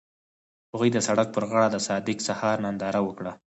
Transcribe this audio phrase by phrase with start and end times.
[0.73, 3.31] هغوی د سړک پر غاړه د صادق سهار ننداره وکړه.